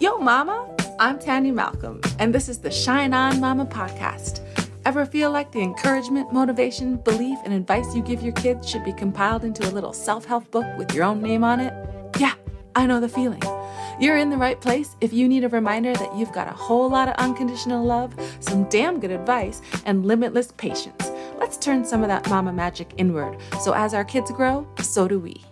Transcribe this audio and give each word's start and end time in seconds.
Yo, 0.00 0.18
Mama! 0.18 0.68
I'm 0.98 1.18
Tanya 1.18 1.52
Malcolm, 1.52 2.00
and 2.18 2.34
this 2.34 2.48
is 2.48 2.58
the 2.58 2.70
Shine 2.70 3.12
On 3.12 3.38
Mama 3.40 3.66
podcast. 3.66 4.40
Ever 4.84 5.06
feel 5.06 5.30
like 5.30 5.52
the 5.52 5.60
encouragement, 5.60 6.32
motivation, 6.32 6.96
belief, 6.96 7.38
and 7.44 7.52
advice 7.52 7.94
you 7.94 8.02
give 8.02 8.22
your 8.22 8.32
kids 8.32 8.68
should 8.68 8.84
be 8.84 8.92
compiled 8.92 9.44
into 9.44 9.68
a 9.68 9.70
little 9.70 9.92
self 9.92 10.24
help 10.24 10.50
book 10.50 10.66
with 10.76 10.92
your 10.94 11.04
own 11.04 11.22
name 11.22 11.44
on 11.44 11.60
it? 11.60 11.72
Yeah, 12.18 12.34
I 12.74 12.86
know 12.86 13.00
the 13.00 13.08
feeling. 13.08 13.42
You're 14.00 14.16
in 14.16 14.30
the 14.30 14.36
right 14.36 14.60
place 14.60 14.96
if 15.00 15.12
you 15.12 15.28
need 15.28 15.44
a 15.44 15.48
reminder 15.48 15.94
that 15.94 16.16
you've 16.16 16.32
got 16.32 16.48
a 16.48 16.52
whole 16.52 16.90
lot 16.90 17.08
of 17.08 17.14
unconditional 17.14 17.84
love, 17.84 18.14
some 18.40 18.64
damn 18.68 19.00
good 19.00 19.10
advice, 19.10 19.62
and 19.84 20.04
limitless 20.04 20.52
patience. 20.56 21.10
Let's 21.38 21.56
turn 21.58 21.84
some 21.84 22.02
of 22.02 22.08
that 22.08 22.28
mama 22.28 22.52
magic 22.52 22.94
inward 22.96 23.38
so 23.60 23.72
as 23.72 23.94
our 23.94 24.04
kids 24.04 24.30
grow, 24.30 24.66
so 24.80 25.06
do 25.06 25.18
we. 25.18 25.44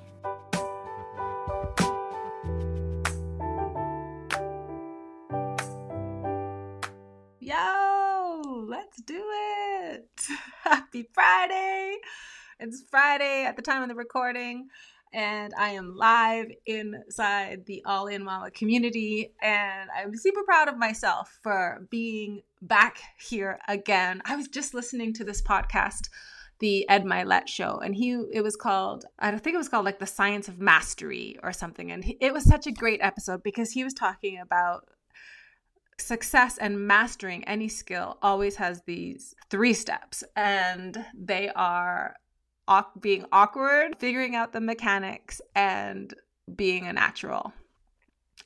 Yo, 7.40 8.66
let's 8.66 9.00
do 9.02 9.22
it. 9.22 10.08
Happy 10.62 11.08
Friday. 11.12 11.98
It's 12.58 12.82
Friday 12.90 13.44
at 13.44 13.56
the 13.56 13.62
time 13.62 13.82
of 13.82 13.88
the 13.88 13.94
recording 13.94 14.68
and 15.14 15.54
I 15.56 15.70
am 15.70 15.96
live 15.96 16.50
inside 16.66 17.66
the 17.66 17.82
All 17.86 18.08
In 18.08 18.24
Mama 18.24 18.50
community. 18.50 19.32
And 19.40 19.88
I'm 19.96 20.16
super 20.16 20.42
proud 20.42 20.68
of 20.68 20.76
myself 20.76 21.38
for 21.40 21.86
being 21.88 22.42
back 22.60 22.98
here 23.18 23.60
again. 23.68 24.20
I 24.24 24.34
was 24.34 24.48
just 24.48 24.74
listening 24.74 25.14
to 25.14 25.24
this 25.24 25.40
podcast, 25.40 26.08
the 26.58 26.88
Ed 26.88 27.04
Mylett 27.04 27.46
show, 27.46 27.78
and 27.78 27.94
he 27.94 28.20
it 28.32 28.42
was 28.42 28.56
called 28.56 29.04
I 29.20 29.30
think 29.38 29.54
it 29.54 29.58
was 29.58 29.68
called 29.68 29.84
like 29.84 30.00
the 30.00 30.06
Science 30.06 30.48
of 30.48 30.58
Mastery 30.58 31.38
or 31.44 31.52
something. 31.52 31.92
And 31.92 32.04
it 32.20 32.34
was 32.34 32.44
such 32.44 32.66
a 32.66 32.72
great 32.72 33.00
episode 33.00 33.44
because 33.44 33.70
he 33.70 33.84
was 33.84 33.94
talking 33.94 34.38
about 34.40 34.88
success 36.00 36.58
and 36.58 36.88
mastering 36.88 37.44
any 37.44 37.68
skill 37.68 38.18
always 38.20 38.56
has 38.56 38.82
these 38.82 39.32
three 39.48 39.72
steps 39.72 40.24
and 40.34 41.04
they 41.16 41.48
are 41.54 42.16
being 43.00 43.24
awkward, 43.32 43.96
figuring 43.98 44.34
out 44.34 44.52
the 44.52 44.60
mechanics, 44.60 45.40
and 45.54 46.14
being 46.54 46.86
a 46.86 46.92
natural. 46.92 47.52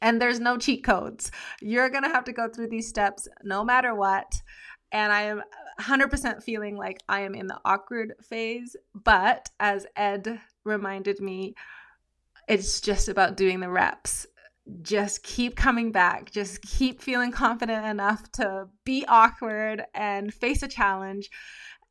And 0.00 0.20
there's 0.20 0.40
no 0.40 0.56
cheat 0.56 0.84
codes. 0.84 1.30
You're 1.60 1.90
going 1.90 2.04
to 2.04 2.10
have 2.10 2.24
to 2.24 2.32
go 2.32 2.48
through 2.48 2.68
these 2.68 2.88
steps 2.88 3.26
no 3.42 3.64
matter 3.64 3.94
what. 3.94 4.40
And 4.92 5.12
I 5.12 5.22
am 5.22 5.42
100% 5.80 6.42
feeling 6.42 6.76
like 6.76 6.98
I 7.08 7.20
am 7.20 7.34
in 7.34 7.46
the 7.46 7.58
awkward 7.64 8.14
phase. 8.22 8.76
But 8.94 9.50
as 9.58 9.86
Ed 9.96 10.40
reminded 10.64 11.20
me, 11.20 11.54
it's 12.48 12.80
just 12.80 13.08
about 13.08 13.36
doing 13.36 13.60
the 13.60 13.70
reps. 13.70 14.26
Just 14.82 15.22
keep 15.22 15.56
coming 15.56 15.92
back. 15.92 16.30
Just 16.30 16.62
keep 16.62 17.00
feeling 17.00 17.32
confident 17.32 17.86
enough 17.86 18.30
to 18.32 18.68
be 18.84 19.04
awkward 19.08 19.84
and 19.94 20.32
face 20.32 20.62
a 20.62 20.68
challenge 20.68 21.30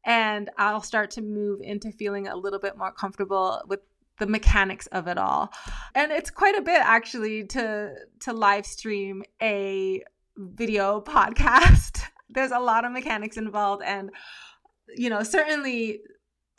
and 0.07 0.49
I'll 0.57 0.81
start 0.81 1.11
to 1.11 1.21
move 1.21 1.59
into 1.61 1.91
feeling 1.91 2.27
a 2.27 2.35
little 2.35 2.59
bit 2.59 2.77
more 2.77 2.93
comfortable 2.93 3.61
with 3.67 3.81
the 4.19 4.25
mechanics 4.25 4.87
of 4.87 5.07
it 5.07 5.17
all. 5.17 5.53
And 5.93 6.11
it's 6.11 6.31
quite 6.31 6.57
a 6.57 6.61
bit 6.61 6.79
actually 6.81 7.43
to 7.47 7.93
to 8.21 8.33
live 8.33 8.65
stream 8.65 9.23
a 9.41 10.01
video 10.37 11.01
podcast. 11.01 12.01
There's 12.29 12.51
a 12.51 12.59
lot 12.59 12.85
of 12.85 12.91
mechanics 12.91 13.37
involved 13.37 13.83
and 13.83 14.09
you 14.95 15.09
know, 15.09 15.21
certainly 15.21 15.99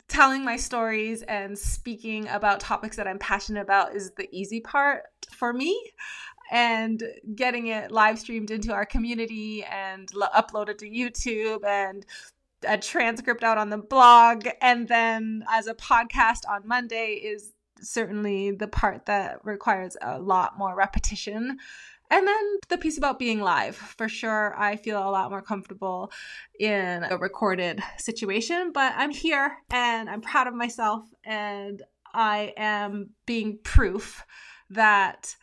telling 0.07 0.45
my 0.45 0.55
stories 0.55 1.23
and 1.23 1.57
speaking 1.57 2.27
about 2.27 2.59
topics 2.59 2.95
that 2.97 3.07
I'm 3.07 3.19
passionate 3.19 3.61
about 3.61 3.95
is 3.95 4.11
the 4.11 4.27
easy 4.31 4.61
part 4.61 5.03
for 5.31 5.53
me 5.53 5.91
and 6.51 7.03
getting 7.35 7.67
it 7.67 7.91
live 7.91 8.19
streamed 8.19 8.51
into 8.51 8.73
our 8.73 8.85
community 8.85 9.63
and 9.63 10.09
lo- 10.13 10.27
uploaded 10.35 10.77
to 10.79 10.89
YouTube 10.89 11.63
and 11.65 12.05
a 12.67 12.77
transcript 12.77 13.43
out 13.43 13.57
on 13.57 13.69
the 13.69 13.77
blog 13.77 14.47
and 14.61 14.87
then 14.87 15.43
as 15.49 15.67
a 15.67 15.73
podcast 15.73 16.41
on 16.49 16.67
Monday 16.67 17.13
is 17.13 17.53
certainly 17.81 18.51
the 18.51 18.67
part 18.67 19.05
that 19.05 19.43
requires 19.43 19.95
a 20.01 20.19
lot 20.19 20.57
more 20.57 20.75
repetition. 20.75 21.57
And 22.11 22.27
then 22.27 22.57
the 22.69 22.77
piece 22.77 22.97
about 22.97 23.19
being 23.19 23.39
live. 23.39 23.75
For 23.75 24.09
sure, 24.09 24.55
I 24.57 24.77
feel 24.77 24.97
a 24.97 25.11
lot 25.11 25.29
more 25.29 25.43
comfortable 25.43 26.11
in 26.59 27.03
a 27.03 27.17
recorded 27.17 27.81
situation, 27.97 28.71
but 28.73 28.93
I'm 28.97 29.11
here 29.11 29.57
and 29.69 30.09
I'm 30.09 30.21
proud 30.21 30.47
of 30.47 30.55
myself 30.55 31.03
and 31.23 31.83
I 32.13 32.53
am 32.57 33.11
being 33.27 33.59
proof 33.63 34.25
that 34.71 35.35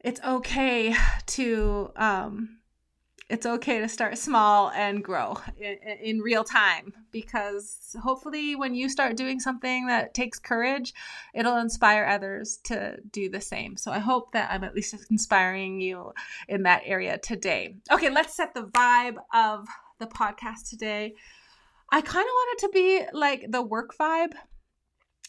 it's 0.00 0.20
okay 0.22 0.94
to 1.26 1.90
um, 1.96 2.58
it's 3.28 3.44
okay 3.44 3.78
to 3.80 3.88
start 3.88 4.16
small 4.16 4.70
and 4.70 5.04
grow 5.04 5.36
in, 5.58 5.76
in, 6.02 6.20
real 6.20 6.44
time 6.44 6.92
because 7.10 7.94
hopefully 8.02 8.56
when 8.56 8.74
you 8.74 8.88
start 8.88 9.16
doing 9.16 9.38
something 9.38 9.86
that 9.86 10.14
takes 10.14 10.38
courage 10.38 10.94
it'll 11.34 11.58
inspire 11.58 12.06
others 12.06 12.58
to 12.64 12.96
do 13.12 13.28
the 13.28 13.40
same. 13.40 13.76
So 13.76 13.92
i 13.92 13.98
hope 13.98 14.32
that 14.32 14.50
i'm 14.50 14.64
at 14.64 14.74
least 14.74 14.94
inspiring 15.10 15.80
you 15.80 16.12
in 16.48 16.62
that 16.64 16.82
area 16.84 17.18
today. 17.18 17.76
Okay 17.90 18.10
let's 18.10 18.34
set 18.34 18.54
the 18.54 18.64
vibe 18.64 19.16
of 19.32 19.66
the 19.98 20.06
podcast 20.06 20.70
today. 20.70 21.14
I 21.90 22.00
kind 22.00 22.26
of 22.26 22.32
want 22.32 22.52
it 22.52 22.66
to 22.66 22.72
be 22.72 23.02
like 23.12 23.50
the 23.50 23.62
work 23.62 23.96
vibe. 23.98 24.32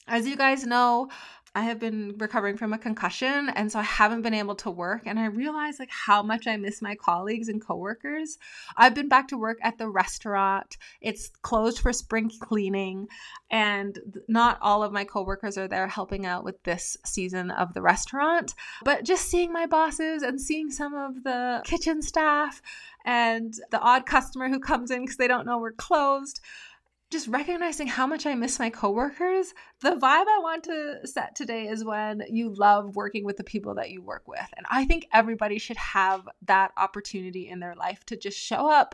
As 0.08 0.28
you 0.28 0.36
guys 0.36 0.66
know 0.66 1.10
I 1.56 1.64
have 1.64 1.80
been 1.80 2.16
recovering 2.18 2.58
from 2.58 2.74
a 2.74 2.78
concussion 2.78 3.50
and 3.50 3.72
so 3.72 3.80
I 3.80 3.84
haven't 3.84 4.22
been 4.22 4.34
able 4.34 4.56
to 4.56 4.70
work 4.70 5.04
and 5.06 5.20
I 5.20 5.26
realize 5.26 5.80
like 5.80 5.90
how 5.90 6.22
much 6.22 6.48
I 6.48 6.58
miss 6.58 6.82
my 6.82 6.96
colleagues 6.96 7.50
and 7.50 7.66
coworkers. 7.66 8.38
I've 8.78 8.94
been 8.94 9.10
back 9.10 9.28
to 9.30 9.38
work 9.38 9.58
at 9.62 9.78
the 9.78 9.90
restaurant. 9.90 10.78
It's 11.02 11.30
closed 11.42 11.80
for 11.80 11.92
spring 11.92 12.32
cleaning 12.40 13.08
and 13.50 13.98
not 14.28 14.60
all 14.62 14.84
of 14.84 14.92
my 14.92 15.04
coworkers 15.04 15.58
are 15.58 15.68
there 15.68 15.88
helping 15.88 16.26
out 16.26 16.44
with 16.44 16.62
this 16.64 16.98
season 17.04 17.50
of 17.52 17.74
the 17.74 17.82
restaurant, 17.82 18.54
but 18.84 19.04
just 19.04 19.26
seeing 19.26 19.52
my 19.52 19.66
bosses 19.66 20.22
and 20.22 20.40
seeing 20.40 20.70
some 20.70 20.94
of 20.94 21.24
the 21.24 21.62
kitchen 21.66 22.02
staff 22.02 22.62
and 23.06 23.56
the 23.72 23.80
odd 23.80 24.06
customer 24.06 24.50
who 24.50 24.60
comes 24.60 24.92
in 24.92 25.02
because 25.02 25.18
they 25.18 25.28
don't 25.28 25.46
know 25.46 25.58
we're 25.58 25.72
closed 25.72 26.42
just 27.10 27.28
recognizing 27.28 27.88
how 27.88 28.06
much 28.06 28.26
I 28.26 28.36
miss 28.36 28.60
my 28.60 28.70
coworkers. 28.70 29.54
The 29.82 29.92
vibe 29.92 30.28
I 30.28 30.40
want 30.42 30.64
to 30.66 31.08
set 31.08 31.36
today 31.36 31.68
is 31.68 31.84
when 31.84 32.22
you 32.30 32.54
love 32.54 32.96
working 32.96 33.26
with 33.26 33.38
the 33.38 33.44
people 33.44 33.76
that 33.76 33.90
you 33.90 34.02
work 34.02 34.28
with. 34.28 34.48
And 34.56 34.66
I 34.70 34.86
think 34.86 35.08
everybody 35.12 35.58
should 35.58 35.78
have 35.78 36.28
that 36.46 36.72
opportunity 36.78 37.50
in 37.50 37.60
their 37.60 37.76
life 37.76 38.06
to 38.06 38.18
just 38.18 38.38
show 38.38 38.70
up 38.70 38.94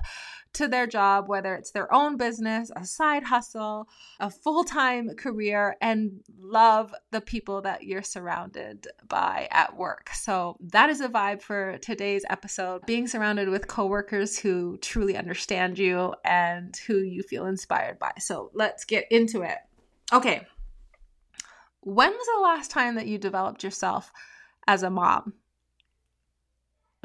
to 0.55 0.67
their 0.67 0.87
job, 0.87 1.27
whether 1.27 1.53
it's 1.55 1.71
their 1.71 1.93
own 1.93 2.17
business, 2.17 2.71
a 2.75 2.85
side 2.85 3.23
hustle, 3.23 3.87
a 4.19 4.29
full 4.29 4.63
time 4.63 5.15
career, 5.15 5.75
and 5.81 6.21
love 6.39 6.93
the 7.11 7.21
people 7.21 7.61
that 7.61 7.83
you're 7.83 8.03
surrounded 8.03 8.87
by 9.07 9.47
at 9.51 9.77
work. 9.77 10.09
So, 10.13 10.57
that 10.71 10.89
is 10.89 11.01
a 11.01 11.09
vibe 11.09 11.41
for 11.41 11.77
today's 11.77 12.25
episode 12.29 12.85
being 12.85 13.07
surrounded 13.07 13.49
with 13.49 13.67
coworkers 13.67 14.39
who 14.39 14.77
truly 14.77 15.15
understand 15.15 15.77
you 15.77 16.13
and 16.23 16.75
who 16.87 16.97
you 16.97 17.23
feel 17.23 17.45
inspired 17.45 17.99
by. 17.99 18.13
So, 18.19 18.51
let's 18.53 18.85
get 18.85 19.05
into 19.11 19.41
it. 19.41 19.57
Okay. 20.11 20.45
When 21.81 22.11
was 22.11 22.27
the 22.35 22.41
last 22.41 22.71
time 22.71 22.95
that 22.95 23.07
you 23.07 23.17
developed 23.17 23.63
yourself 23.63 24.11
as 24.67 24.83
a 24.83 24.89
mom? 24.89 25.33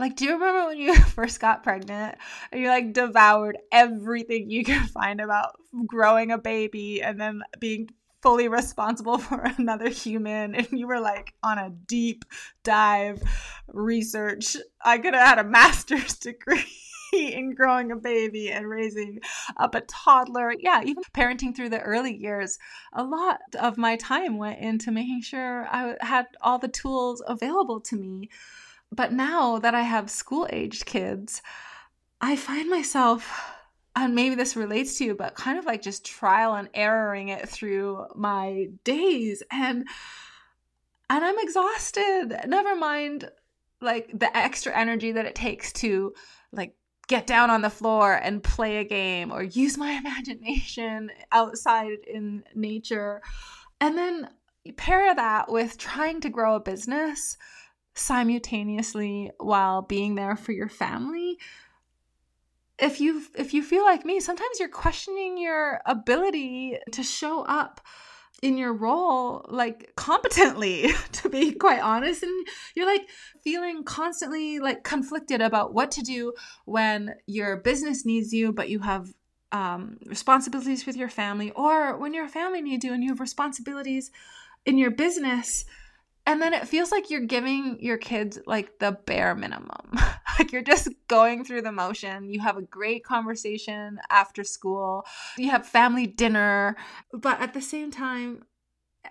Like, 0.00 0.16
do 0.16 0.24
you 0.24 0.32
remember 0.32 0.68
when 0.68 0.78
you 0.78 0.94
first 1.14 1.40
got 1.40 1.62
pregnant 1.62 2.16
and 2.50 2.62
you 2.62 2.68
like 2.68 2.94
devoured 2.94 3.58
everything 3.70 4.50
you 4.50 4.64
could 4.64 4.90
find 4.94 5.20
about 5.20 5.60
growing 5.86 6.32
a 6.32 6.38
baby 6.38 7.02
and 7.02 7.20
then 7.20 7.42
being 7.58 7.90
fully 8.22 8.48
responsible 8.48 9.18
for 9.18 9.42
another 9.58 9.90
human 9.90 10.54
and 10.54 10.68
you 10.72 10.86
were 10.86 11.00
like 11.00 11.34
on 11.42 11.58
a 11.58 11.68
deep 11.68 12.24
dive 12.64 13.22
research? 13.68 14.56
I 14.82 14.96
could 14.96 15.12
have 15.12 15.28
had 15.28 15.38
a 15.38 15.48
master's 15.48 16.16
degree. 16.16 16.64
in 17.12 17.56
growing 17.56 17.90
a 17.90 17.96
baby 17.96 18.52
and 18.52 18.70
raising 18.70 19.18
up 19.56 19.74
a 19.74 19.80
toddler. 19.80 20.54
Yeah, 20.60 20.80
even 20.84 21.02
parenting 21.12 21.54
through 21.54 21.70
the 21.70 21.80
early 21.80 22.16
years. 22.16 22.56
A 22.92 23.02
lot 23.02 23.40
of 23.58 23.76
my 23.76 23.96
time 23.96 24.38
went 24.38 24.60
into 24.60 24.92
making 24.92 25.22
sure 25.22 25.66
I 25.68 25.96
had 26.00 26.26
all 26.40 26.60
the 26.60 26.68
tools 26.68 27.20
available 27.26 27.80
to 27.80 27.96
me 27.96 28.30
but 28.92 29.12
now 29.12 29.58
that 29.58 29.74
I 29.74 29.82
have 29.82 30.10
school 30.10 30.48
aged 30.52 30.86
kids, 30.86 31.42
I 32.20 32.36
find 32.36 32.68
myself, 32.68 33.54
and 33.94 34.14
maybe 34.14 34.34
this 34.34 34.56
relates 34.56 34.98
to 34.98 35.04
you, 35.04 35.14
but 35.14 35.34
kind 35.34 35.58
of 35.58 35.64
like 35.64 35.82
just 35.82 36.04
trial 36.04 36.54
and 36.54 36.68
erroring 36.74 37.28
it 37.28 37.48
through 37.48 38.06
my 38.14 38.68
days. 38.84 39.42
And 39.50 39.86
and 41.08 41.24
I'm 41.24 41.38
exhausted. 41.38 42.36
Never 42.46 42.76
mind 42.76 43.30
like 43.80 44.16
the 44.16 44.34
extra 44.36 44.76
energy 44.76 45.12
that 45.12 45.26
it 45.26 45.34
takes 45.34 45.72
to 45.72 46.14
like 46.52 46.74
get 47.08 47.26
down 47.26 47.50
on 47.50 47.62
the 47.62 47.70
floor 47.70 48.14
and 48.14 48.42
play 48.42 48.76
a 48.78 48.84
game 48.84 49.32
or 49.32 49.42
use 49.42 49.76
my 49.76 49.90
imagination 50.04 51.10
outside 51.32 51.98
in 52.06 52.44
nature. 52.54 53.22
And 53.80 53.96
then 53.96 54.28
pair 54.76 55.14
that 55.14 55.50
with 55.50 55.78
trying 55.78 56.20
to 56.20 56.28
grow 56.28 56.54
a 56.54 56.60
business 56.60 57.36
simultaneously 57.94 59.30
while 59.38 59.82
being 59.82 60.14
there 60.14 60.36
for 60.36 60.52
your 60.52 60.68
family. 60.68 61.38
If 62.78 63.00
you 63.00 63.22
if 63.36 63.52
you 63.52 63.62
feel 63.62 63.84
like 63.84 64.04
me 64.04 64.20
sometimes 64.20 64.58
you're 64.58 64.68
questioning 64.68 65.36
your 65.36 65.80
ability 65.84 66.78
to 66.92 67.02
show 67.02 67.42
up 67.42 67.80
in 68.42 68.56
your 68.56 68.72
role 68.72 69.44
like 69.50 69.92
competently 69.96 70.88
to 71.12 71.28
be 71.28 71.52
quite 71.52 71.80
honest. 71.80 72.22
And 72.22 72.46
you're 72.74 72.86
like 72.86 73.08
feeling 73.44 73.84
constantly 73.84 74.60
like 74.60 74.82
conflicted 74.82 75.42
about 75.42 75.74
what 75.74 75.90
to 75.92 76.02
do 76.02 76.32
when 76.64 77.14
your 77.26 77.58
business 77.58 78.06
needs 78.06 78.32
you 78.32 78.52
but 78.52 78.70
you 78.70 78.80
have 78.80 79.12
um, 79.52 79.98
responsibilities 80.06 80.86
with 80.86 80.96
your 80.96 81.08
family 81.08 81.50
or 81.50 81.98
when 81.98 82.14
your 82.14 82.28
family 82.28 82.62
needs 82.62 82.84
you 82.84 82.92
and 82.92 83.02
you 83.02 83.10
have 83.10 83.20
responsibilities 83.20 84.10
in 84.64 84.78
your 84.78 84.90
business 84.90 85.64
and 86.30 86.40
then 86.40 86.54
it 86.54 86.68
feels 86.68 86.92
like 86.92 87.10
you're 87.10 87.26
giving 87.26 87.76
your 87.80 87.98
kids 87.98 88.38
like 88.46 88.78
the 88.78 88.92
bare 88.92 89.34
minimum. 89.34 89.98
like 90.38 90.52
you're 90.52 90.62
just 90.62 90.88
going 91.08 91.44
through 91.44 91.62
the 91.62 91.72
motion. 91.72 92.30
You 92.30 92.38
have 92.38 92.56
a 92.56 92.62
great 92.62 93.02
conversation 93.02 93.98
after 94.10 94.44
school, 94.44 95.04
you 95.36 95.50
have 95.50 95.66
family 95.66 96.06
dinner, 96.06 96.76
but 97.12 97.40
at 97.40 97.52
the 97.52 97.60
same 97.60 97.90
time, 97.90 98.44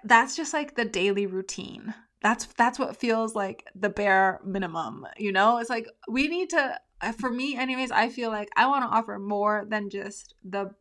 that's 0.05 0.37
just 0.37 0.53
like 0.53 0.75
the 0.75 0.85
daily 0.85 1.25
routine. 1.25 1.93
That's 2.21 2.45
that's 2.57 2.79
what 2.79 2.95
feels 2.95 3.35
like 3.35 3.67
the 3.75 3.89
bare 3.89 4.39
minimum, 4.45 5.05
you 5.17 5.33
know? 5.33 5.57
It's 5.57 5.69
like 5.69 5.87
we 6.07 6.29
need 6.29 6.51
to 6.51 6.79
uh, 7.01 7.11
for 7.11 7.29
me 7.29 7.57
anyways, 7.57 7.91
I 7.91 8.07
feel 8.07 8.29
like 8.29 8.47
I 8.55 8.65
want 8.67 8.89
to 8.89 8.97
offer 8.97 9.19
more 9.19 9.65
than 9.67 9.89
just 9.89 10.35
the 10.41 10.73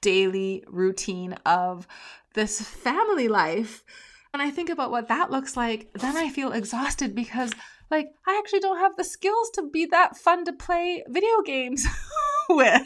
daily 0.00 0.64
routine 0.66 1.34
of 1.46 1.86
this 2.34 2.60
family 2.60 3.28
life 3.28 3.84
when 4.34 4.40
I 4.40 4.50
think 4.50 4.68
about 4.68 4.90
what 4.90 5.06
that 5.06 5.30
looks 5.30 5.56
like, 5.56 5.92
then 5.94 6.16
I 6.16 6.28
feel 6.28 6.50
exhausted 6.50 7.14
because, 7.14 7.52
like, 7.88 8.08
I 8.26 8.36
actually 8.36 8.58
don't 8.58 8.80
have 8.80 8.96
the 8.96 9.04
skills 9.04 9.48
to 9.50 9.70
be 9.70 9.86
that 9.86 10.16
fun 10.16 10.44
to 10.46 10.52
play 10.52 11.04
video 11.08 11.40
games 11.44 11.86
with. 12.48 12.82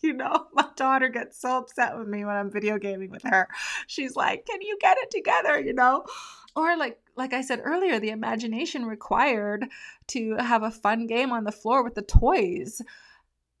You 0.00 0.12
know, 0.12 0.46
my 0.52 0.68
daughter 0.76 1.08
gets 1.08 1.40
so 1.40 1.58
upset 1.58 1.98
with 1.98 2.06
me 2.06 2.24
when 2.24 2.36
I'm 2.36 2.52
video 2.52 2.78
gaming 2.78 3.10
with 3.10 3.24
her. 3.24 3.48
She's 3.88 4.14
like, 4.14 4.46
"Can 4.46 4.60
you 4.60 4.78
get 4.80 4.96
it 4.98 5.10
together?" 5.10 5.60
You 5.60 5.72
know, 5.74 6.04
or 6.54 6.76
like 6.76 6.98
like 7.16 7.32
I 7.32 7.40
said 7.40 7.60
earlier, 7.62 8.00
the 8.00 8.10
imagination 8.10 8.84
required 8.84 9.66
to 10.08 10.36
have 10.36 10.62
a 10.62 10.70
fun 10.70 11.06
game 11.06 11.32
on 11.32 11.44
the 11.44 11.52
floor 11.52 11.84
with 11.84 11.94
the 11.94 12.02
toys, 12.02 12.82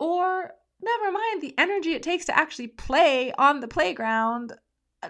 or 0.00 0.54
never 0.80 1.12
mind 1.12 1.42
the 1.42 1.54
energy 1.58 1.92
it 1.92 2.02
takes 2.02 2.24
to 2.26 2.36
actually 2.36 2.68
play 2.68 3.32
on 3.38 3.60
the 3.60 3.68
playground. 3.68 4.52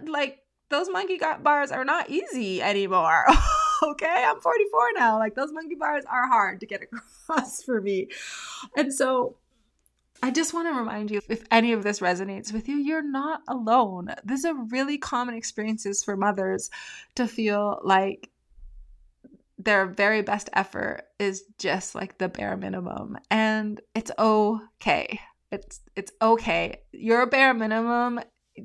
Like 0.06 0.41
those 0.72 0.88
monkey 0.88 1.20
bars 1.42 1.70
are 1.70 1.84
not 1.84 2.10
easy 2.10 2.62
anymore. 2.62 3.26
okay, 3.82 4.24
I'm 4.26 4.40
44 4.40 4.88
now. 4.96 5.18
Like 5.18 5.34
those 5.34 5.52
monkey 5.52 5.74
bars 5.74 6.04
are 6.10 6.26
hard 6.28 6.60
to 6.60 6.66
get 6.66 6.82
across 7.28 7.62
for 7.62 7.80
me. 7.80 8.08
And 8.76 8.92
so 8.92 9.36
I 10.22 10.30
just 10.30 10.54
want 10.54 10.68
to 10.68 10.78
remind 10.78 11.10
you 11.10 11.20
if 11.28 11.44
any 11.50 11.72
of 11.72 11.82
this 11.82 12.00
resonates 12.00 12.52
with 12.52 12.68
you, 12.68 12.76
you're 12.76 13.02
not 13.02 13.42
alone. 13.48 14.14
This 14.24 14.40
is 14.40 14.44
a 14.46 14.54
really 14.54 14.98
common 14.98 15.34
experiences 15.34 16.02
for 16.02 16.16
mothers 16.16 16.70
to 17.16 17.26
feel 17.26 17.80
like 17.82 18.30
their 19.58 19.86
very 19.86 20.22
best 20.22 20.48
effort 20.54 21.02
is 21.18 21.44
just 21.58 21.94
like 21.94 22.18
the 22.18 22.28
bare 22.28 22.56
minimum 22.56 23.18
and 23.30 23.80
it's 23.94 24.10
okay. 24.18 25.20
It's 25.50 25.80
it's 25.94 26.12
okay. 26.22 26.80
Your 26.92 27.26
bare 27.26 27.52
minimum 27.52 28.20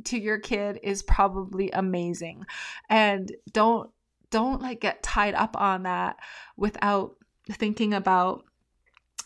to 0.05 0.19
your 0.19 0.39
kid 0.39 0.79
is 0.83 1.03
probably 1.03 1.71
amazing. 1.71 2.45
And 2.89 3.31
don't 3.51 3.89
don't 4.29 4.61
like 4.61 4.81
get 4.81 5.03
tied 5.03 5.33
up 5.33 5.55
on 5.59 5.83
that 5.83 6.17
without 6.57 7.15
thinking 7.49 7.93
about 7.93 8.43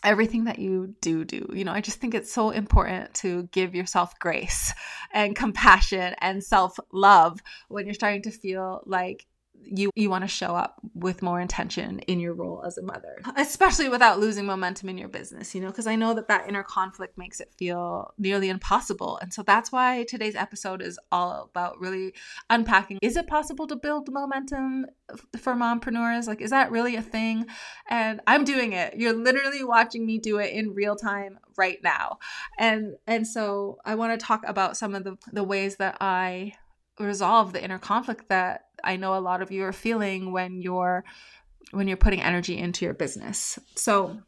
everything 0.04 0.44
that 0.44 0.58
you 0.58 0.94
do 1.00 1.24
do. 1.24 1.48
You 1.52 1.64
know 1.64 1.72
i 1.72 1.80
just 1.80 2.00
think 2.00 2.14
it's 2.14 2.32
so 2.32 2.50
important 2.50 3.14
to 3.14 3.44
give 3.52 3.74
yourself 3.74 4.18
grace 4.18 4.72
and 5.12 5.36
compassion 5.36 6.14
and 6.20 6.42
self 6.42 6.78
love 6.92 7.40
when 7.68 7.86
you're 7.86 7.94
starting 7.94 8.22
to 8.22 8.30
feel 8.30 8.82
like 8.86 9.26
you 9.64 9.90
you 9.94 10.10
want 10.10 10.24
to 10.24 10.28
show 10.28 10.54
up 10.54 10.80
with 10.94 11.22
more 11.22 11.40
intention 11.40 11.98
in 12.00 12.20
your 12.20 12.34
role 12.34 12.62
as 12.66 12.78
a 12.78 12.82
mother. 12.82 13.16
Especially 13.36 13.88
without 13.88 14.18
losing 14.18 14.46
momentum 14.46 14.88
in 14.88 14.98
your 14.98 15.08
business 15.08 15.54
you 15.54 15.60
know 15.60 15.68
because 15.68 15.86
i 15.86 15.96
know 15.96 16.14
that 16.14 16.28
that 16.28 16.48
inner 16.48 16.62
conflict 16.62 17.16
makes 17.16 17.40
it 17.40 17.52
feel 17.56 18.12
nearly 18.18 18.48
impossible. 18.48 19.18
And 19.20 19.32
so 19.32 19.42
that's 19.42 19.72
why 19.72 20.04
today's 20.08 20.34
episode 20.34 20.82
is 20.82 20.98
all 21.10 21.50
about 21.50 21.80
really 21.80 22.14
unpacking 22.50 22.98
is 23.02 23.16
it 23.16 23.26
possible 23.26 23.66
to 23.66 23.76
build 23.76 24.12
momentum 24.12 24.86
for 25.38 25.54
mompreneurs? 25.54 26.26
Like 26.26 26.40
is 26.40 26.50
that 26.50 26.70
really 26.70 26.96
a 26.96 27.02
thing? 27.02 27.46
And 27.88 28.20
i'm 28.26 28.44
doing 28.44 28.72
it. 28.72 28.94
You're 28.96 29.12
literally 29.12 29.64
watching 29.64 30.06
me 30.06 30.18
do 30.18 30.38
it 30.38 30.52
in 30.52 30.74
real 30.74 30.96
time 30.96 31.38
right 31.56 31.78
now. 31.82 32.18
And 32.58 32.96
and 33.06 33.26
so 33.26 33.78
i 33.84 33.94
want 33.94 34.18
to 34.18 34.26
talk 34.26 34.42
about 34.46 34.76
some 34.76 34.94
of 34.94 35.04
the 35.04 35.16
the 35.32 35.44
ways 35.44 35.76
that 35.76 35.96
i 36.00 36.52
resolve 36.98 37.52
the 37.52 37.62
inner 37.62 37.78
conflict 37.78 38.28
that 38.28 38.66
I 38.84 38.96
know 38.96 39.16
a 39.16 39.20
lot 39.20 39.42
of 39.42 39.50
you 39.50 39.64
are 39.64 39.72
feeling 39.72 40.32
when 40.32 40.60
you're 40.60 41.04
when 41.70 41.88
you're 41.88 41.96
putting 41.96 42.20
energy 42.20 42.58
into 42.58 42.84
your 42.84 42.94
business. 42.94 43.58
So 43.76 44.20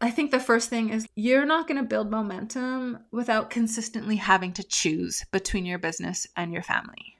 I 0.00 0.10
think 0.10 0.30
the 0.30 0.40
first 0.40 0.68
thing 0.68 0.90
is 0.90 1.06
you're 1.16 1.46
not 1.46 1.66
going 1.66 1.80
to 1.80 1.88
build 1.88 2.10
momentum 2.10 2.98
without 3.10 3.50
consistently 3.50 4.16
having 4.16 4.52
to 4.54 4.62
choose 4.62 5.24
between 5.32 5.64
your 5.64 5.78
business 5.78 6.26
and 6.36 6.52
your 6.52 6.62
family. 6.62 7.16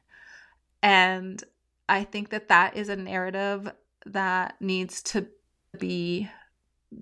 And 0.83 1.43
I 1.89 2.05
think 2.05 2.31
that 2.31 2.49
that 2.49 2.77
is 2.77 2.89
a 2.89 2.97
narrative 2.97 3.73
that 4.07 4.55
needs 4.61 5.03
to 5.03 5.27
be 5.79 6.29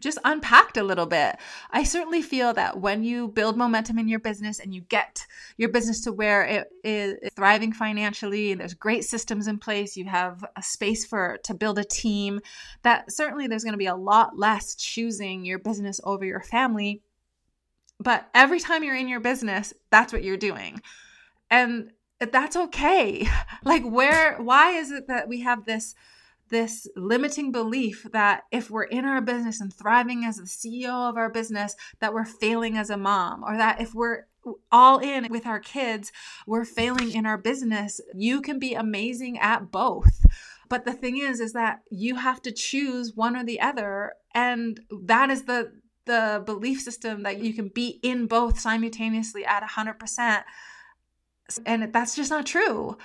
just 0.01 0.19
unpacked 0.25 0.77
a 0.77 0.83
little 0.83 1.07
bit. 1.07 1.37
I 1.71 1.85
certainly 1.85 2.23
feel 2.23 2.53
that 2.55 2.81
when 2.81 3.05
you 3.05 3.29
build 3.29 3.57
momentum 3.57 3.99
in 3.99 4.09
your 4.09 4.19
business 4.19 4.59
and 4.59 4.75
you 4.75 4.81
get 4.83 5.27
your 5.57 5.69
business 5.69 6.03
to 6.03 6.13
where 6.13 6.45
it 6.45 6.69
is 6.83 7.17
thriving 7.35 7.73
financially 7.73 8.53
and 8.53 8.61
there's 8.61 8.75
great 8.75 9.05
systems 9.05 9.47
in 9.47 9.59
place, 9.59 9.97
you 9.97 10.05
have 10.07 10.45
a 10.57 10.63
space 10.63 11.07
for 11.07 11.39
to 11.45 11.55
build 11.55 11.79
a 11.79 11.85
team, 11.85 12.41
that 12.83 13.13
certainly 13.13 13.47
there's 13.47 13.65
going 13.65 13.75
to 13.75 13.79
be 13.79 13.87
a 13.87 13.95
lot 13.95 14.37
less 14.37 14.75
choosing 14.75 15.45
your 15.45 15.59
business 15.59 16.01
over 16.05 16.25
your 16.25 16.43
family. 16.43 17.03
But 18.01 18.29
every 18.35 18.61
time 18.61 18.83
you're 18.83 18.97
in 18.97 19.09
your 19.09 19.21
business, 19.21 19.73
that's 19.91 20.13
what 20.13 20.25
you're 20.25 20.37
doing. 20.37 20.83
And 21.51 21.93
that's 22.21 22.57
okay. 22.57 23.29
Like 23.65 23.85
where 23.85 24.37
why 24.37 24.73
is 24.73 24.93
it 24.93 25.09
that 25.09 25.27
we 25.29 25.41
have 25.41 25.65
this 25.65 25.97
this 26.49 26.87
limiting 26.97 27.53
belief 27.53 28.07
that 28.13 28.45
if 28.51 28.71
we're 28.71 28.85
in 28.85 29.05
our 29.05 29.21
business 29.21 29.61
and 29.61 29.73
thriving 29.73 30.25
as 30.25 30.37
the 30.37 30.45
CEO 30.45 31.09
of 31.09 31.17
our 31.17 31.31
business, 31.31 31.75
that 32.01 32.15
we're 32.15 32.25
failing 32.25 32.77
as 32.77 32.91
a 32.91 32.97
mom, 32.97 33.43
or 33.45 33.57
that 33.57 33.81
if 33.81 33.95
we're 33.95 34.27
all 34.71 34.99
in 34.99 35.27
with 35.31 35.47
our 35.47 35.61
kids, 35.61 36.13
we're 36.47 36.65
failing 36.65 37.13
in 37.13 37.27
our 37.27 37.39
business. 37.39 38.01
You 38.15 38.41
can 38.41 38.59
be 38.59 38.75
amazing 38.75 39.39
at 39.39 39.71
both. 39.71 40.25
But 40.69 40.85
the 40.85 40.93
thing 40.93 41.19
is, 41.19 41.41
is 41.41 41.53
that 41.53 41.81
you 41.91 42.17
have 42.17 42.43
to 42.43 42.53
choose 42.53 43.15
one 43.15 43.37
or 43.37 43.45
the 43.45 43.61
other. 43.61 44.15
And 44.35 44.81
that 44.91 45.31
is 45.31 45.45
the 45.45 45.73
the 46.07 46.41
belief 46.47 46.81
system 46.81 47.25
that 47.25 47.41
you 47.41 47.53
can 47.53 47.69
be 47.69 47.99
in 48.03 48.27
both 48.27 48.61
simultaneously 48.61 49.45
at 49.45 49.63
100%. 49.63 50.45
And 51.67 51.93
that's 51.93 52.15
just 52.15 52.31
not 52.31 52.47
true. 52.47 52.97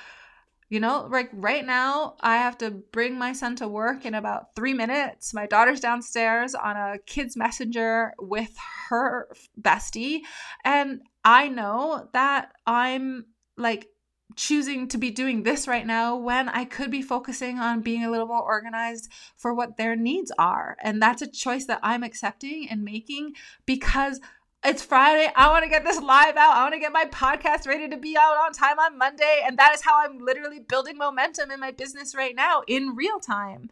You 0.72 0.80
know, 0.80 1.06
like 1.12 1.30
right 1.34 1.66
now, 1.66 2.16
I 2.22 2.38
have 2.38 2.58
to 2.60 2.72
bring 2.72 3.20
my 3.20 3.34
son 3.34 3.58
to 3.58 3.68
work 3.68 4.06
in 4.06 4.14
about 4.14 4.56
three 4.56 4.74
minutes. 4.74 5.34
My 5.34 5.46
daughter's 5.46 5.82
downstairs 5.82 6.56
on 6.56 6.78
a 6.78 6.98
kid's 7.06 7.36
messenger 7.36 8.14
with 8.18 8.56
her 8.88 9.28
bestie. 9.62 10.22
And 10.64 11.02
I 11.26 11.50
know 11.50 12.08
that 12.14 12.54
I'm 12.66 13.26
like 13.58 13.90
choosing 14.38 14.88
to 14.88 14.98
be 14.98 15.12
doing 15.12 15.44
this 15.44 15.68
right 15.68 15.86
now 15.86 16.16
when 16.16 16.48
I 16.48 16.64
could 16.64 16.90
be 16.90 17.02
focusing 17.02 17.60
on 17.60 17.82
being 17.82 18.06
a 18.06 18.10
little 18.10 18.28
more 18.28 18.42
organized 18.42 19.12
for 19.36 19.54
what 19.54 19.76
their 19.76 19.98
needs 19.98 20.32
are. 20.40 20.78
And 20.82 21.02
that's 21.02 21.22
a 21.22 21.30
choice 21.30 21.66
that 21.66 21.82
I'm 21.84 22.02
accepting 22.02 22.70
and 22.70 22.86
making 22.86 23.34
because 23.66 24.22
it's 24.64 24.84
Friday. 24.84 25.32
I 25.36 25.50
want 25.50 25.64
to 25.64 25.70
get 25.70 25.84
this 25.84 26.00
live 26.00 26.38
out. 26.38 26.56
I 26.56 26.64
want 26.64 26.74
to 26.74 26.80
get 26.80 26.92
my 26.92 27.06
podcast 27.06 27.68
ready 27.68 27.90
to 27.90 27.98
be 27.98 28.16
out 28.16 28.38
on 28.38 28.54
time 28.54 28.78
on 28.78 28.98
Monday. 28.98 29.42
And 29.46 29.58
that 29.58 29.74
is 29.74 29.82
how 29.82 30.04
I'm 30.04 30.20
literally 30.20 30.60
building 30.60 30.98
momentum 30.98 31.50
in 31.50 31.60
my 31.60 31.72
business 31.72 32.14
right 32.14 32.36
now 32.36 32.62
in 32.68 32.96
real 32.96 33.20
time. 33.20 33.70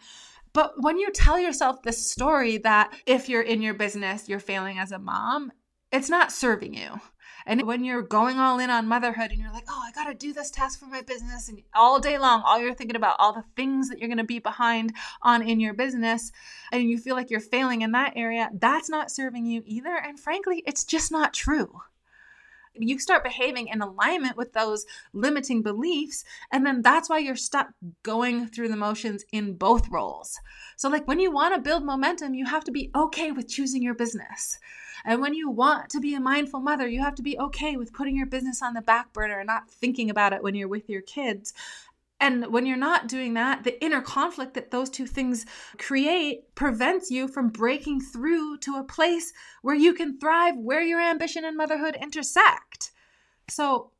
But 0.51 0.81
when 0.81 0.97
you 0.97 1.11
tell 1.11 1.37
yourself 1.37 1.83
this 1.83 2.09
story 2.09 2.57
that 2.59 2.91
if 3.05 3.29
you're 3.29 3.41
in 3.41 3.61
your 3.61 3.75
business, 3.75 4.27
you're 4.27 4.39
failing 4.39 4.79
as 4.79 4.91
a 4.91 4.97
mom, 4.97 5.51
it's 5.91 6.09
not 6.09 6.31
serving 6.31 6.73
you. 6.73 6.99
And 7.49 7.63
when 7.63 7.83
you're 7.83 8.03
going 8.03 8.37
all 8.37 8.59
in 8.59 8.69
on 8.69 8.87
motherhood 8.87 9.31
and 9.31 9.39
you're 9.39 9.51
like, 9.51 9.65
oh, 9.67 9.83
I 9.83 9.91
got 9.91 10.03
to 10.03 10.13
do 10.13 10.33
this 10.33 10.51
task 10.51 10.79
for 10.79 10.85
my 10.85 11.01
business, 11.01 11.49
and 11.49 11.63
all 11.73 11.99
day 11.99 12.19
long, 12.19 12.43
all 12.45 12.59
you're 12.59 12.75
thinking 12.75 12.95
about 12.95 13.15
all 13.17 13.33
the 13.33 13.43
things 13.55 13.89
that 13.89 13.97
you're 13.97 14.07
going 14.07 14.19
to 14.19 14.23
be 14.23 14.37
behind 14.37 14.93
on 15.23 15.41
in 15.41 15.59
your 15.59 15.73
business, 15.73 16.31
and 16.71 16.83
you 16.83 16.99
feel 16.99 17.15
like 17.15 17.31
you're 17.31 17.39
failing 17.39 17.81
in 17.81 17.91
that 17.93 18.13
area, 18.15 18.51
that's 18.53 18.87
not 18.87 19.09
serving 19.09 19.47
you 19.47 19.63
either. 19.65 19.95
And 19.95 20.19
frankly, 20.19 20.61
it's 20.67 20.83
just 20.83 21.11
not 21.11 21.33
true. 21.33 21.81
You 22.73 22.99
start 22.99 23.23
behaving 23.23 23.67
in 23.67 23.81
alignment 23.81 24.37
with 24.37 24.53
those 24.53 24.85
limiting 25.13 25.61
beliefs. 25.61 26.23
And 26.51 26.65
then 26.65 26.81
that's 26.81 27.09
why 27.09 27.19
you're 27.19 27.35
stuck 27.35 27.69
going 28.03 28.47
through 28.47 28.69
the 28.69 28.75
motions 28.75 29.25
in 29.31 29.55
both 29.55 29.89
roles. 29.89 30.39
So, 30.77 30.89
like 30.89 31.07
when 31.07 31.19
you 31.19 31.31
want 31.31 31.55
to 31.55 31.61
build 31.61 31.83
momentum, 31.83 32.33
you 32.33 32.45
have 32.45 32.63
to 32.65 32.71
be 32.71 32.91
okay 32.95 33.31
with 33.31 33.47
choosing 33.47 33.83
your 33.83 33.95
business. 33.95 34.59
And 35.05 35.21
when 35.21 35.33
you 35.33 35.49
want 35.49 35.89
to 35.91 35.99
be 35.99 36.13
a 36.13 36.19
mindful 36.19 36.59
mother, 36.59 36.87
you 36.87 37.01
have 37.01 37.15
to 37.15 37.23
be 37.23 37.39
okay 37.39 37.77
with 37.77 37.93
putting 37.93 38.15
your 38.15 38.25
business 38.25 38.61
on 38.61 38.73
the 38.73 38.81
back 38.81 39.13
burner 39.13 39.39
and 39.39 39.47
not 39.47 39.69
thinking 39.69 40.09
about 40.09 40.33
it 40.33 40.43
when 40.43 40.55
you're 40.55 40.67
with 40.67 40.89
your 40.89 41.01
kids. 41.01 41.53
And 42.19 42.47
when 42.47 42.65
you're 42.65 42.77
not 42.77 43.07
doing 43.07 43.33
that, 43.35 43.63
the 43.63 43.81
inner 43.83 44.01
conflict 44.01 44.53
that 44.55 44.71
those 44.71 44.89
two 44.89 45.07
things 45.07 45.45
create 45.77 46.53
prevents 46.53 47.09
you 47.09 47.27
from 47.27 47.49
breaking 47.49 48.01
through 48.01 48.57
to 48.59 48.75
a 48.75 48.83
place 48.83 49.31
where 49.61 49.75
you 49.75 49.93
can 49.93 50.19
thrive, 50.19 50.55
where 50.57 50.81
your 50.81 50.99
ambition 50.99 51.45
and 51.45 51.55
motherhood 51.55 51.97
intersect. 52.01 52.91
So, 53.49 53.91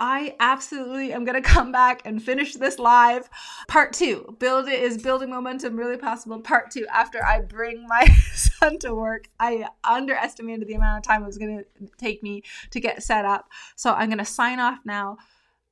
I 0.00 0.34
absolutely 0.40 1.12
am 1.12 1.24
going 1.24 1.40
to 1.42 1.48
come 1.48 1.70
back 1.70 2.02
and 2.04 2.22
finish 2.22 2.54
this 2.54 2.78
live. 2.78 3.28
Part 3.68 3.92
two, 3.92 4.36
build 4.38 4.66
it 4.66 4.80
is 4.80 5.00
building 5.00 5.30
momentum 5.30 5.76
really 5.76 5.98
possible. 5.98 6.40
Part 6.40 6.70
two, 6.70 6.86
after 6.92 7.22
I 7.24 7.42
bring 7.42 7.86
my 7.86 8.06
son 8.34 8.78
to 8.78 8.94
work, 8.94 9.28
I 9.38 9.68
underestimated 9.84 10.66
the 10.66 10.74
amount 10.74 10.98
of 10.98 11.08
time 11.08 11.22
it 11.22 11.26
was 11.26 11.38
going 11.38 11.58
to 11.58 11.86
take 11.98 12.22
me 12.22 12.42
to 12.70 12.80
get 12.80 13.02
set 13.02 13.26
up. 13.26 13.50
So 13.76 13.92
I'm 13.92 14.08
going 14.08 14.18
to 14.18 14.24
sign 14.24 14.58
off 14.58 14.78
now. 14.84 15.18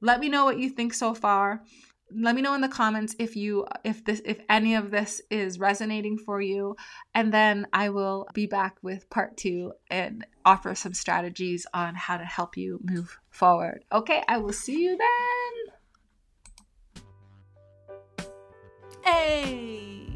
Let 0.01 0.21
me 0.21 0.29
know 0.29 0.45
what 0.45 0.59
you 0.59 0.71
think 0.71 0.95
so 0.95 1.15
far. 1.15 1.63
Let 2.15 2.35
me 2.35 2.41
know 2.41 2.55
in 2.55 2.61
the 2.63 2.69
comments 2.69 3.15
if 3.19 3.37
you 3.37 3.67
if 3.85 4.05
this 4.05 4.23
if 4.25 4.39
any 4.49 4.75
of 4.77 4.91
this 4.91 5.21
is 5.31 5.59
resonating 5.59 6.17
for 6.17 6.41
you 6.41 6.75
and 7.15 7.33
then 7.33 7.67
I 7.73 7.91
will 7.91 8.27
be 8.33 8.47
back 8.47 8.77
with 8.83 9.11
part 9.11 9.37
2 9.37 9.73
and 9.91 10.25
offer 10.45 10.75
some 10.75 10.95
strategies 10.95 11.67
on 11.75 11.95
how 11.95 12.17
to 12.17 12.25
help 12.25 12.57
you 12.57 12.81
move 12.83 13.19
forward. 13.29 13.85
Okay, 13.93 14.23
I 14.27 14.39
will 14.39 14.55
see 14.55 14.85
you 14.85 14.97
then. 14.97 15.05
Hey, 19.03 20.07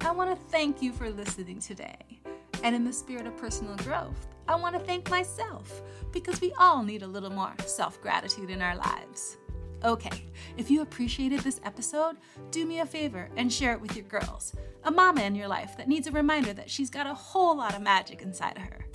I 0.00 0.10
want 0.10 0.30
to 0.30 0.46
thank 0.46 0.82
you 0.82 0.92
for 0.92 1.08
listening 1.10 1.60
today. 1.60 2.17
And 2.62 2.74
in 2.74 2.84
the 2.84 2.92
spirit 2.92 3.26
of 3.26 3.36
personal 3.36 3.76
growth, 3.76 4.28
I 4.48 4.56
want 4.56 4.74
to 4.74 4.84
thank 4.84 5.10
myself 5.10 5.82
because 6.12 6.40
we 6.40 6.52
all 6.58 6.82
need 6.82 7.02
a 7.02 7.06
little 7.06 7.30
more 7.30 7.54
self 7.66 8.00
gratitude 8.00 8.50
in 8.50 8.62
our 8.62 8.76
lives. 8.76 9.36
Okay, 9.84 10.24
if 10.56 10.70
you 10.70 10.82
appreciated 10.82 11.40
this 11.40 11.60
episode, 11.64 12.16
do 12.50 12.66
me 12.66 12.80
a 12.80 12.86
favor 12.86 13.28
and 13.36 13.52
share 13.52 13.72
it 13.72 13.80
with 13.80 13.94
your 13.94 14.06
girls, 14.06 14.52
a 14.82 14.90
mama 14.90 15.22
in 15.22 15.36
your 15.36 15.46
life 15.46 15.76
that 15.76 15.86
needs 15.86 16.08
a 16.08 16.12
reminder 16.12 16.52
that 16.52 16.68
she's 16.68 16.90
got 16.90 17.06
a 17.06 17.14
whole 17.14 17.56
lot 17.56 17.76
of 17.76 17.82
magic 17.82 18.22
inside 18.22 18.56
of 18.56 18.62
her. 18.64 18.86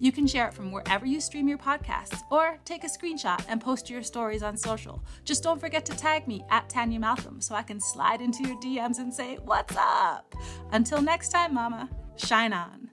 You 0.00 0.10
can 0.10 0.26
share 0.26 0.48
it 0.48 0.54
from 0.54 0.72
wherever 0.72 1.06
you 1.06 1.20
stream 1.20 1.46
your 1.46 1.58
podcasts 1.58 2.22
or 2.28 2.58
take 2.64 2.82
a 2.82 2.88
screenshot 2.88 3.44
and 3.48 3.60
post 3.60 3.88
your 3.88 4.02
stories 4.02 4.42
on 4.42 4.56
social. 4.56 5.00
Just 5.24 5.44
don't 5.44 5.60
forget 5.60 5.86
to 5.86 5.96
tag 5.96 6.26
me 6.26 6.44
at 6.50 6.68
Tanya 6.68 6.98
Malcolm 6.98 7.40
so 7.40 7.54
I 7.54 7.62
can 7.62 7.78
slide 7.78 8.20
into 8.20 8.42
your 8.42 8.56
DMs 8.60 8.98
and 8.98 9.14
say, 9.14 9.38
What's 9.44 9.76
up? 9.76 10.34
Until 10.72 11.00
next 11.00 11.28
time, 11.28 11.54
Mama, 11.54 11.88
shine 12.16 12.52
on. 12.52 12.91